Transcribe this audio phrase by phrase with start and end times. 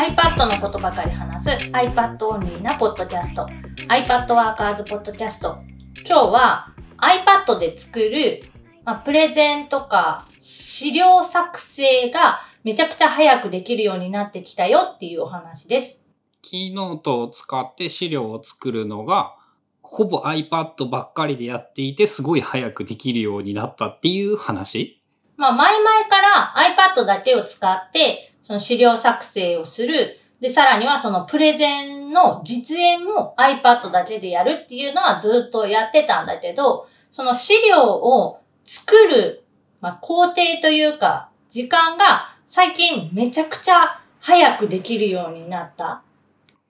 [0.00, 3.46] iPad のことばかり話す iPad オンリーなポッドキャスト。
[3.88, 5.58] iPad ワーカーズポッドキャスト
[6.06, 8.40] 今日は iPad で作る、
[8.86, 16.02] まあ、プレゼンとか資料作成がめちゃくちゃ早くできるようになってきたよっていうお話です。
[16.40, 19.36] キーノートを使って資料を作るのが、
[19.82, 25.02] ほぼ iPad ばっかりでやっていて、すごい早くできるようになったっていう話。
[25.36, 30.18] まあ前々から iPad だけを使ってその資料作成をする。
[30.40, 39.44] で、さらにはそのプレゼンの実演も iPad だけでやるっていうのはずっとやってたんだけど、その資料を作る、
[39.80, 46.02] まあ、工程というか、時間が最近めちゃくちゃ早くできるようになった。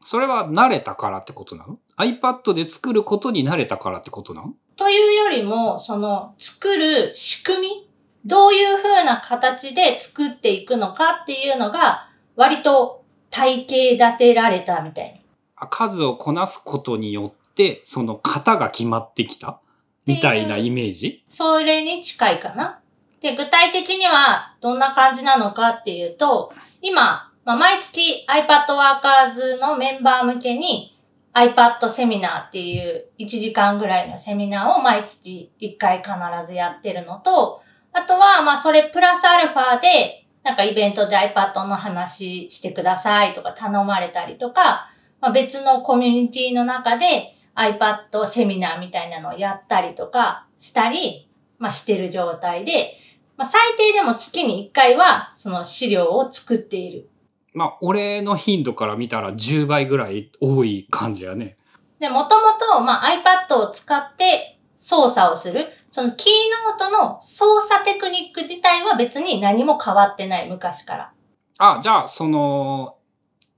[0.05, 4.53] それは慣れたからってことなの ?iPad で作ることに慣れたからってことなの？
[4.77, 7.90] というよりも、その作る仕組み、
[8.25, 15.23] どういう風な形で作っていくのかっていうのが、割と体系立てられたみたい
[15.71, 19.61] 数をこなすことによって、その型が決まってきた？
[20.07, 21.25] みたいなイメージ？
[21.29, 22.81] それに近いかな。
[23.21, 30.99] で、具体的にはどんな感じなのかっていうと、今、まあ、毎月 iPad Workers のメンバー向けに
[31.35, 36.11] iPad セミナーっていう1時間ぐらいのセミナーを毎月1回必
[36.47, 37.63] ずやってるのと、
[37.93, 52.97] あとは、まあ、それプラスアルファで、なんかイベントで iPad の話してくださいとか頼まれたりとか、まあ、別のコミュニティの中で iPad セミナーみたいなのをやったりとかしたり、まあ、してる状態で、
[53.37, 57.09] まあ、最低でも月に1回はその資料を作っている。
[57.53, 61.57] まあ、俺の頻度から見たら10倍ぐらい多い感じやね。
[61.99, 63.09] で、もともと、まあ、
[63.49, 65.67] iPad を使って操作をする。
[65.91, 66.33] そのキー
[66.79, 71.13] ノートの操作テクニック自体は別に何も変わってない、昔から。
[71.59, 72.97] あ、じゃあ、その、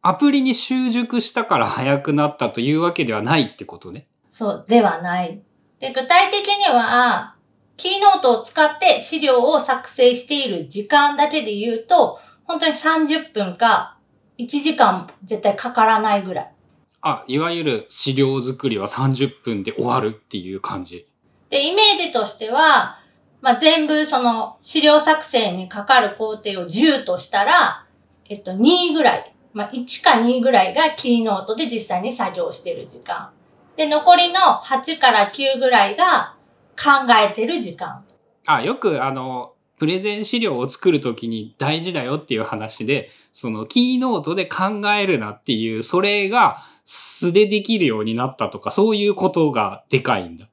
[0.00, 4.08] アプリに習熟したから早くなったというわけではないってことね。
[4.30, 5.42] そう、ではない。
[5.78, 7.36] で、具体的には、
[7.76, 13.98] キーノートを使って資料を作成している時間だけで言うと、本当に30分か
[14.38, 16.54] 1時間絶対かからないぐらい。
[17.02, 21.06] あ、いわゆる資料作りは30分で終わるっていう感じ。
[21.52, 22.98] で、イメージとしては、
[23.42, 27.86] まあ、全部その資料作成にかかる工程を10としたら、
[28.30, 29.34] えっと、2ぐらい。
[29.52, 33.32] まあ、1か2ぐらいがキーノートで実際に作業してる時間。
[33.76, 36.36] で、残りの8から9ぐらいが
[36.82, 38.02] 考えてる時間。
[38.46, 50.46] あ、よくあの、プレゼン資料を作るときに大事だよっていう話で、そのキーノートで考えるなっていう、それが素でできるようになったとか、そういうことがでかいんだ。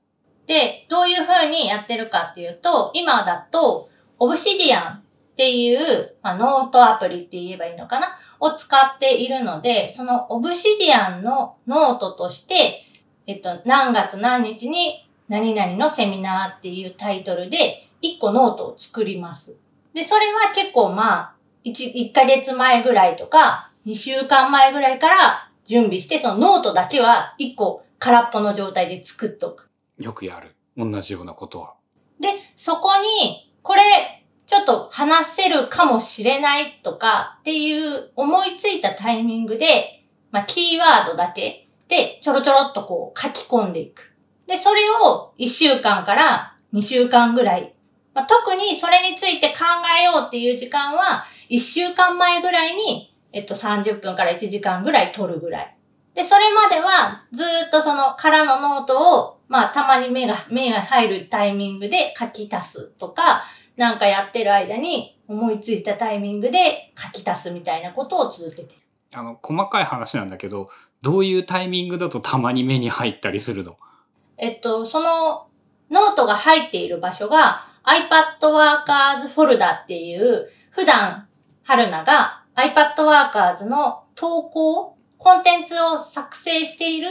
[0.50, 3.88] で、どういう風にやってるかっていうと、今だと、
[4.18, 5.02] オブシディアンっ
[5.38, 8.18] ていう、まあ、ノートアプリって言えばいいのかな？
[8.40, 12.84] を使っているので、そのオブシディアンのノートとして、
[13.28, 19.56] えっと、何月何日に何々のセミナーっていうタイトルで、1個ノートを作ります。
[19.94, 29.69] で、それは結構まあ、1、1ヶ月前ぐらいとか、2週間前ぐらいから準備して、そのノートだけは1個空っぽの状態で作っとく。
[30.00, 30.56] よくやる。
[30.78, 31.76] 同じようなことは。
[32.20, 33.82] で、そこに、これ、
[34.46, 44.16] ちょっと話せるかもしれないとかっていう思いついたタイミングで、まあ、キーワードだけでちょろちょろっとこう書き込んでいく。
[44.48, 47.76] で、それを1週間から2週間ぐらい。
[48.16, 49.66] まあ、特にそれについて考
[50.00, 55.76] えようっていう時間は、1週間前ぐらいに、えっと、30分から1時間ぐらい取るぐらい。
[56.16, 63.44] で、それまでは、ずっとその空のノートを、まあ、たまに目が、目が入るタイミングで書き足すとか、
[63.76, 68.82] なんかやってる間に思いついたタイミングで書き足すみたいなことを続けてる。
[69.14, 70.70] あの、細かい話なんだけど、
[71.02, 73.78] どういうタイミングだとたまに目に入ったりするの？
[74.38, 75.48] えっと、その
[75.90, 81.28] ノートが入っている場所が iPad Workers フォルダっていう、普段、
[81.64, 87.10] 春菜が iPad Workers の投稿、コンテンツを作成している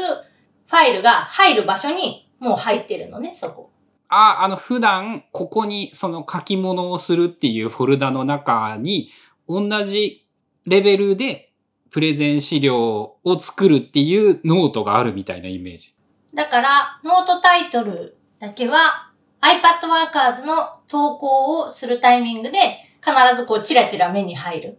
[0.66, 3.70] ファイルが入る場所にもう入ってるのね、そこ。
[4.08, 9.10] あ、あの、普段、ここにその書き物をするっていうフォルダの中に、
[9.48, 10.26] 同じ
[10.66, 11.52] レベルで
[11.90, 15.94] プレゼン資料を作るっていうノートがあるみたいなイメージ。
[16.34, 19.10] だから、ノートタイトルだけは
[19.40, 22.58] iPad Workers の投稿をするタイミングで
[23.02, 24.78] 必ずこうチラチラ目に入る。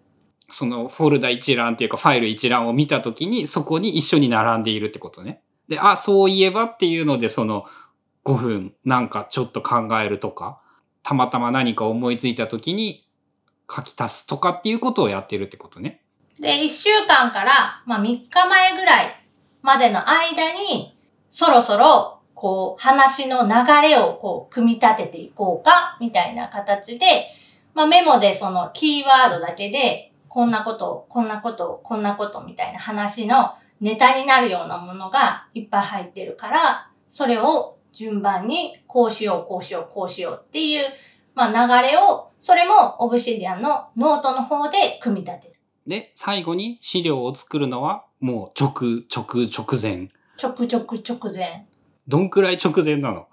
[0.50, 5.41] そのフォルダ一覧っていうかファイル一覧を見たときにそこに一緒に並んでいるってことね。
[5.69, 7.66] で、あ、そういえばっていうのでその
[8.25, 10.60] 5分なんかちょっと考えるとか、
[11.04, 13.07] たまたま何か思いついたときに
[13.69, 16.01] 書き足すとかっていうことをやってるってことね。
[16.39, 19.25] で、1週間から、まあ、3日前ぐらい
[19.62, 20.98] までの間に、
[21.30, 27.27] そろそろ、こう、話の流れをこう、組み立てていこうか、みたいな形で、
[27.74, 40.85] まあ、メモでそのキーワードだけで、こんなこと、こんなこと、こんなことみたいな話のネタになるようなものがいっぱい入ってるから、それを順番にこうしよう、こうしよう、こうしようっていう、
[41.35, 45.55] まあ、流れを、それも Obsidian のノートの方で組み立てる。
[45.87, 50.09] で、最後に資料を作るのはもう直、直、直前。
[50.37, 51.65] ちょくちょく直前。
[52.07, 53.27] どんくらい直前なの？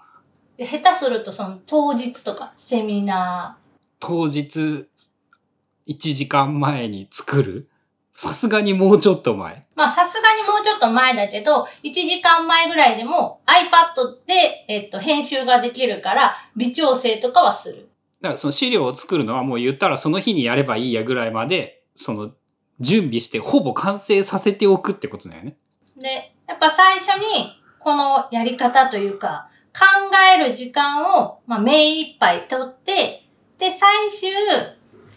[0.57, 3.57] で下手するとその当日とかセミナ
[3.99, 4.87] 当日
[5.87, 7.69] 1時間前に作る？
[8.17, 9.53] さすがにもうちょっと前。
[9.53, 9.57] ー。
[9.75, 17.89] まあさすがにもうちょっと前だけど、1時間前ぐらいでも iPad で、えっと、編集ができるから微調整とかはする。
[18.21, 22.31] だからその資料を作るのはもう言ったらその日にやればいいやぐらいまで、その
[22.79, 25.55] 準備してほぼ完成させておくってことだよね。
[25.95, 29.47] で、やっぱ最初にこのやり方というか、
[29.77, 29.83] 考
[30.35, 33.27] える時間を、まあ、目いっぱい取って、
[33.59, 34.29] で、最終、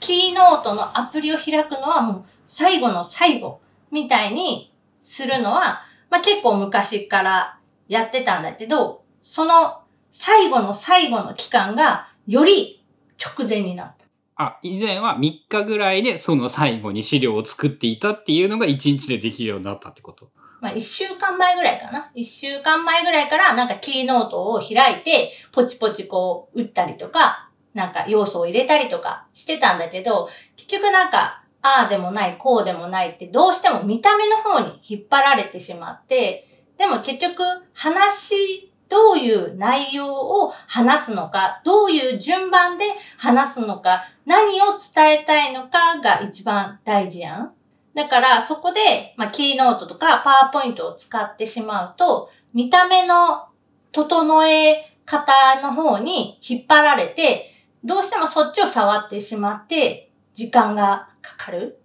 [0.01, 3.61] キーノートのアプリを開くのはもう最後の最後
[3.91, 7.59] みたいにするのは、まあ、結構昔から
[7.89, 12.85] やってたんだけど、その最後の最後の期間がより
[13.19, 14.05] 直前になった。
[14.43, 20.31] あ、以前は3日ぐらいでその最後に資料を作っていたっていうのが1日でできるようになったってこと？
[20.63, 22.11] まあ、一週間前ぐらいかな。
[22.15, 37.43] 一週間前ぐらいから、なんかキーノートを開いて、ポチポチこう、打ったりとか、なんか要素を入れたりとかしてたんだけど、結局なんか、ああでもない、こうでもないって、どうしても見た目の方に引っ張られてしまって、でも結局、
[37.75, 42.87] 話、どういう内容を話すのか、どういう順番で
[43.19, 47.53] 話すのか、何を伝えたいのかが一番大事やん。
[47.95, 53.49] だから、そこで、まあ、キーノートとかパワーポイントを使ってしまうと、見た目の
[53.93, 57.51] 整え方の方に引っ張られて、
[57.85, 61.81] どうしてもそっちを触ってしまって、時間がかかる。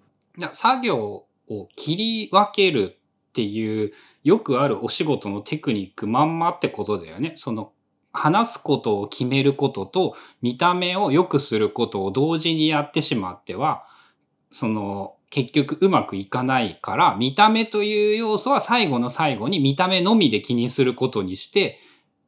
[0.53, 2.97] 作業を切り分ける
[3.29, 3.93] っていう
[4.23, 7.33] よくあるお仕事のテクニックまんまってことだよね。
[7.35, 7.71] その
[8.15, 13.85] 話すことを決めることと見た目を良くすることを同時にやってしまっては
[14.51, 21.79] その結局うまくいかないから見た目という要素は最後の最後に見た目のみで気にすることにして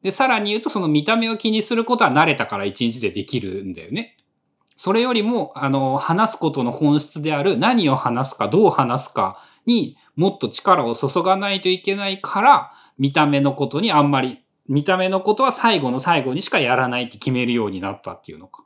[0.07, 4.15] でさらに言うとその見た目を気にすることは慣れたから一日でできるんだよね。
[4.77, 14.39] それよりも、あの、話すことの本質である何を話すか、どう話すかにもっと力を注がないといけないから、見た目のことにあんまり、
[14.69, 18.63] 見た目のことは最後の最後にしかやらないって決めるようになったっていうのか。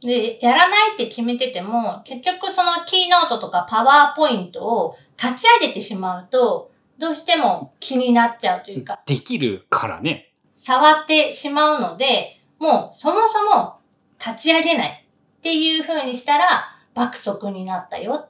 [0.00, 10.31] で、やらないって決めてても、結局そのキーノートとかパワーポイントを立ち上げてしまうと、どうしても気になっちゃうというか、できるからね。
[10.64, 13.80] 触ってしまうので、もうそもそも
[14.24, 15.04] 立ち上げない
[15.38, 18.28] っていう風にしたら爆速になったよ。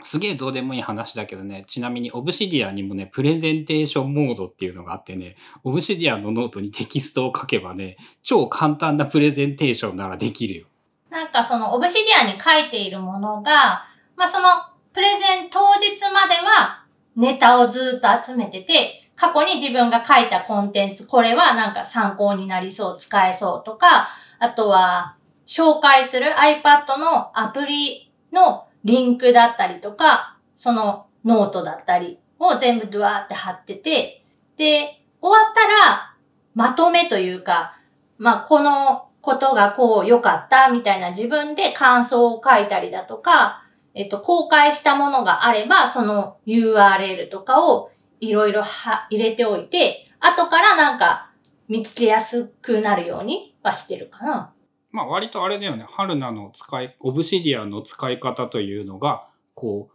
[0.00, 10.66] すげえどうでもいい話だけどね、ちなみに Obsidian にもね、プレゼンテーションモードっていうのがあってね、 Obsidian のノートにテキストを書けばね、超簡単なプレゼンテーションならできるよ。
[11.10, 13.84] なんかその Obsidian に書いているものが、
[14.16, 14.48] まあその
[14.94, 24.08] プレゼン当日まではネタをずっと集めてて、過去に自分が書いたコンテンツ、これはなんか参考になりそう、使えそうとか、
[24.38, 34.24] あとは紹介する iPad のアプリのリンクだったりとか、そのノートだったりを全部ドワーって貼ってて、
[34.56, 36.14] で、終わったら
[36.54, 37.76] まとめというか、
[38.18, 51.30] まあこのことがこう良かったみたいな自分で感想を書いたりだとか、えっと、公開したものがあれば、その URL とかをいろいろ入れておいて、後からなんか
[51.68, 54.52] 見つけやすくなるようにはしてるかな。
[54.90, 59.94] まあ割とあれだよね、春菜の使い、オブシディアの使い方というのが、こう、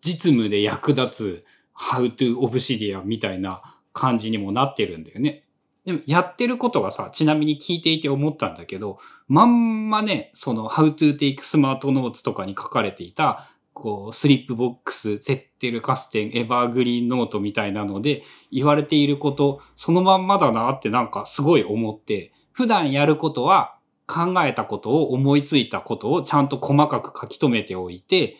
[0.00, 1.44] 実務で役立つ
[1.76, 5.44] How to Obsidian みたいな感じにもなってるんだよね。
[5.84, 13.48] でもやってることがさ、ちなみに聞いていて思ったんだけど、まんまね、その How to take smart notes とかに書かれていた、
[13.80, 23.76] こう、スリップボックス、ゼッテルカステン、エバーグリーンノートみたいなので言われていること、そのまんまだなってなんかすごい思って、普段やることは
[24.08, 28.36] 考えたことを思いついたことをちゃんと細かく書き留めておいて、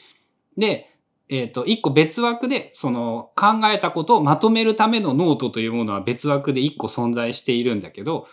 [0.57, 0.89] で、
[1.29, 8.27] えっ、と、一個別枠で、その考えたことをまとめるためのノートというものは別枠で一個存在しているんだけど、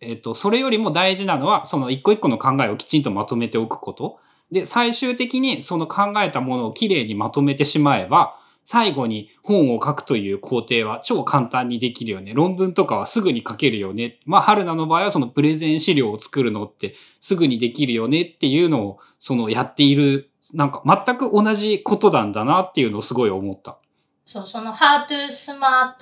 [0.00, 4.20] えっ、と、それよりも大事なのは、その一個一個の考えをきちんとまとめておくこと。
[4.50, 12.34] で、最終的にその考えたものをきれいにまとめてしまえば、最後に本を書くという工程は超簡単にできるよね。
[12.34, 14.18] 論文とかはすぐに書けるよね。
[14.26, 23.78] まあ、春菜の場合はそのプレゼン資料を作るのってすぐにできるよねっていうのを、そのやっている、なんか全く同じことなんだなっていうのをすごい思った。
[24.24, 25.94] そう、その How to Smart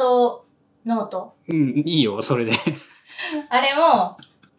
[0.87, 1.33] Note。
[1.49, 2.53] うん、いいよ、それで。
[3.51, 4.17] あれも、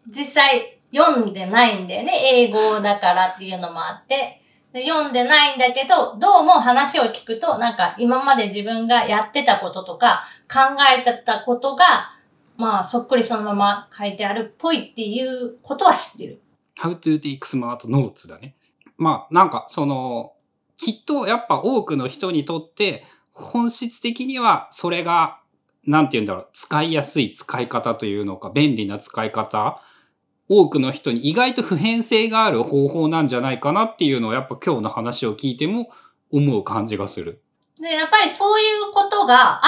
[0.07, 2.13] 実際読んでないんだよね。
[2.23, 4.41] 英語だからっていうのもあって。
[4.73, 10.59] 読んでないんだけど、どうも話を聞くと、なんか今まで自分がやってたこととか、考
[10.99, 12.11] えてたことが、
[12.57, 16.41] まあ、そっくりそのまま書いてあるっぽいっていうことは知ってる。
[16.77, 18.55] How to take smart notes だね。
[18.97, 20.33] まあ、なんかその、
[20.75, 25.39] きっとやっぱ多くの人にとって、本質的にはそれが、
[25.85, 29.81] なんて言うんだろう、使いやすい使い方というのか、便利な使い方、
[30.47, 35.89] 多くの人に意外と普遍性がある方法なんじゃないかなっていうのをやっぱ今日の話を聞いても
[36.31, 37.41] 思う感じがする。
[37.79, 39.61] で、やっぱりそういうことが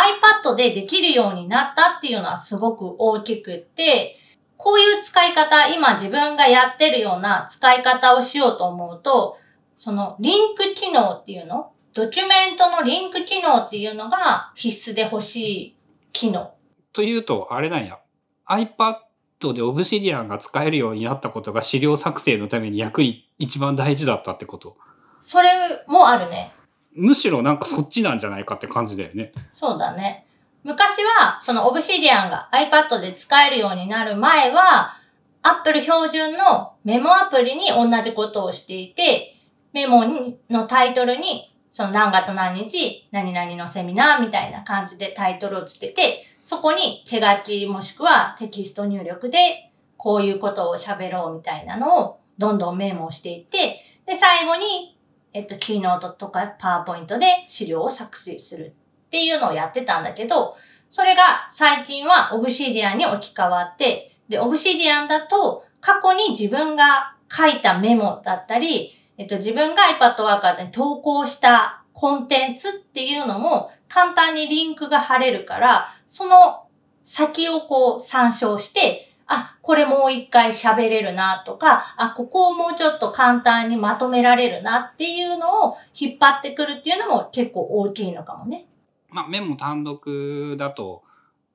[0.44, 4.18] iPad でできるようになったっていうのはすごく大きくって、
[4.56, 9.38] こういう使い方、今自分がやってるような使い方をしようと思うと、
[9.78, 15.78] そのリンク機能っていうのドキュメントのリンク機能っていうのが必須で欲しい
[16.14, 16.54] 機能。
[16.94, 18.00] というと、あれなんや。
[18.48, 18.98] iPad
[19.40, 24.78] で Obsidian が使えるようになったことが資料作成のために役に一番大事だったってこと。
[25.22, 26.54] それもあるね。
[26.96, 29.32] むしろなんかそっちなんじゃないかって感じだよね。
[29.54, 30.26] そうだね。
[30.64, 34.96] 昔は、その Obsidian が iPad で使えるようになる前は、
[35.44, 39.36] Apple 標準のメモアプリに同じことをしていて、
[39.72, 54.98] メモにのタイトルに、その何月何日、何々のセミナーみたいな感じでタイトルをつけて、そこに手書きもしくはテキスト入力で、こういうことを喋ろうみたいなのをどんどんメモしていって、で、最後に、
[55.34, 58.74] えっと、キーノートとかパワーポイントで資料を作成する
[59.08, 60.56] っていうのをやってたんだけど、
[60.90, 76.68] それが最近は Obsidian に置き換わって、で、Obsidian だと過去に自分が書いたメモだったり、えっと、自分が iPad Workers に投稿したコンテンツっていうのも簡単にリンクが貼れるから、その
[77.04, 88.68] 先をこう参照して、あ、これもう一回喋れるなとか、あ、ここをもうちょっと簡単にまとめられるなっていうのを引っ張ってくるっていうのも結構大きいのかもね。
[89.10, 91.04] まあメモ単独だと、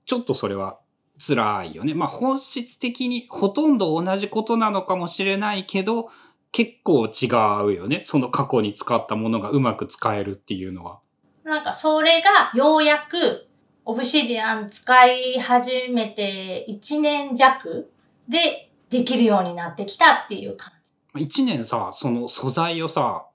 [0.05, 0.79] ちょっとそれは
[1.19, 1.95] 辛いよね。
[1.95, 6.11] まあ本質的にほとんど同じことなのかもしれないけど、
[6.51, 7.27] 結構違
[7.65, 8.01] うよね。
[8.03, 11.01] その過去に使ったものがうまく使えるっていうのは。
[11.45, 13.49] なんかそれがようやく
[13.85, 17.91] Obsidian 使い始めて1年弱
[18.29, 20.73] でできるようになってきたっていう感
[21.15, 21.25] じ。
[21.25, 23.27] 一年さ、その素材をさ、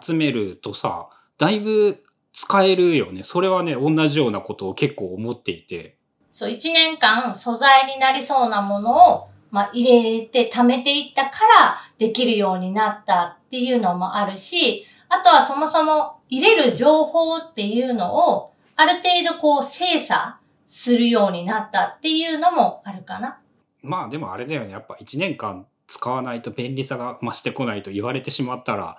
[0.00, 1.08] 集めるとさ、
[1.38, 3.22] だいぶ使えるよね。
[3.22, 5.96] それはね、同じようなことを結構思っていて。
[6.30, 23.38] そう、1年間素材になりそうなものを、まあ、入れて貯めていったからできるようになったっていうのもあるし、あとはそもそも入れる情報っていうのをある程度こう精査するようになったっていうのもあるかな。
[23.82, 24.72] まあでもあれだよね。
[24.72, 28.96] やっぱ一年間使わないと便利さが増してこないと言われてしまったら、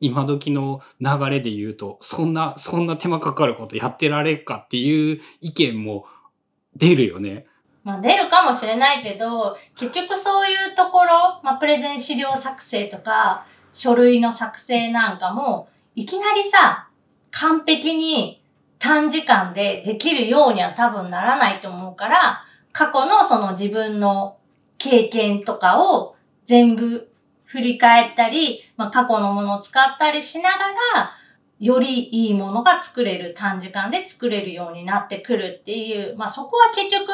[0.00, 6.06] 今時の流れで言うと、そんな、そんな手間かかることやってられるかっていう意見も
[6.76, 7.46] 出るよね。
[7.84, 16.88] まあ出るかもしれないけど、結局そういうところ、まあプレゼン資料作成とか、書類の作成なんかも、いきなりさ、
[17.30, 18.37] 完璧に
[18.78, 24.36] 短時間でできるようには多分ならないと思うから、過去のその自分の
[24.78, 26.16] 経験とかを
[26.46, 27.10] 全部
[27.44, 30.58] 振り返ったり、まあ過去のものを使ったりしなが
[30.94, 31.12] ら、
[31.58, 37.08] よりいいものが作れる、短時間で作れるようになってくるっていう、まあそこは結局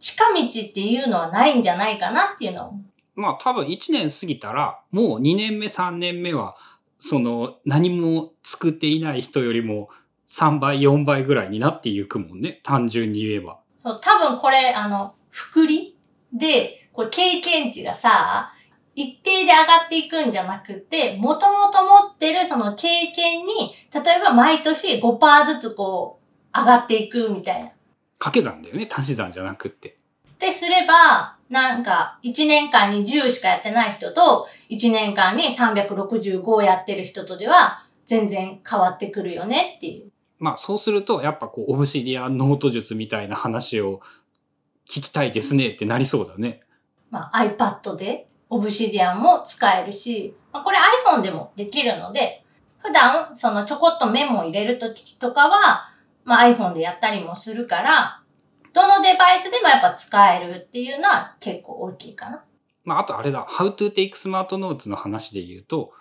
[0.00, 2.72] 近道っていうのはないんじゃないかなっていうのを。
[3.14, 6.56] まあ多分1年過ぎたら、もう2年目3年目は、
[6.98, 9.88] その何も作っていない人よりも
[10.32, 12.60] 3倍4倍ぐらいになっていくもんね。
[12.62, 13.60] 単純に言えば。
[13.82, 15.98] そう、多分これ、あの、福利
[16.32, 18.54] で、これ経験値がさ、
[18.94, 26.18] 一定で上がっていくんじゃなくて、もともと持ってるその経験に、例えば毎年5%ずつこ
[26.54, 27.70] う、上がっていくみたいな。
[28.18, 28.88] 掛け算だよね。
[28.90, 29.98] 足し算じゃなくって。
[30.34, 40.11] ってすれば、なんか、1年間に10しかやってない人と、1年間に365をやってる人とでは、全然変わってくるよねっていう。
[40.42, 44.00] まあそうすると、やっぱこう、オブシディアンノート術みたいな話を
[44.88, 46.62] 聞きたいですねってなりそうだね。
[47.12, 52.42] まあ、iPad でオブシディアンも使えるし、まあ、これ iPhone でもできるので、
[52.78, 55.88] 普段そのちょこっとメモを入れるときとかは、
[56.24, 58.20] まあ、iPhone でやったりもするから、
[58.72, 62.42] どのデバイスでもやっぱ使えるっていうのは結構大きいかな。
[62.82, 65.92] まあ、あとあれだ、How to Take Smart Notes の話で言うと、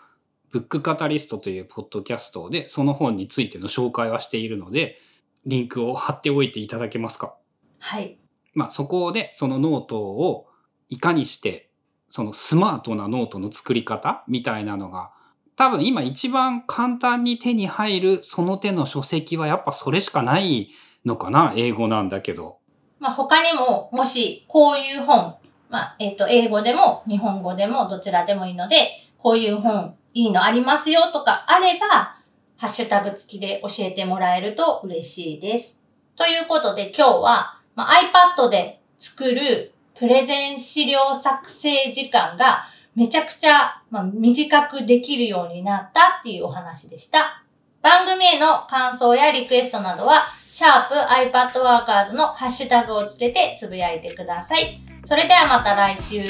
[0.51, 4.99] ブックカタリストというポッドキャストでその本についての紹介はしているので、
[5.45, 7.35] リンクを貼っておいていただけますか？
[7.79, 8.17] はい。
[8.53, 10.47] まあそこでそのノートを
[10.89, 11.69] いかにして
[12.09, 15.13] そのスマートなノートの作り方みたいなのが
[15.55, 20.69] 多分今一番簡単に手に入るその手の書籍はやっぱそれしかない
[21.05, 22.57] のかな英語なんだけど。
[22.99, 25.35] まあ他にももしこういう本、
[25.69, 32.17] まあえっ、ー、と英語でも日本語でもどちらでもいいのでこういう本いいのありますよとかあれば
[32.57, 35.79] ハッシュタグ付きで教えてもらえると嬉しいです。
[36.15, 37.93] ということで今日は、まあ、
[38.37, 42.65] iPad で作るプレゼン資料作成時間が
[42.95, 47.43] めちゃくちゃ、まあ、短くできるようになったっていうお話でした。
[47.81, 54.81] 番組への感想やリクエストなどは、シャープ i p a d w o r k e r s のハッシュタグをつけてつぶやいてください。
[55.05, 56.21] それではまた来週、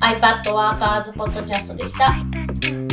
[0.00, 2.89] iPadWorkers Podcast でした。